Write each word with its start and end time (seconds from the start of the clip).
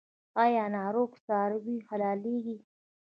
آیا 0.43 0.65
ناروغه 0.75 1.17
څاروي 1.25 1.77
حلاليږي؟ 1.87 2.57